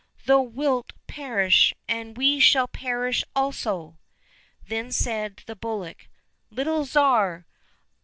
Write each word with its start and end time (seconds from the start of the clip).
Thou 0.25 0.41
wilt 0.41 0.93
perish, 1.05 1.75
and 1.87 2.17
we 2.17 2.39
shall 2.39 2.67
perish 2.67 3.23
also!"— 3.35 3.99
Then 4.69 4.91
said 4.91 5.43
the 5.45 5.55
bullock," 5.55 6.09
Little 6.49 6.87
Tsar 6.87 7.45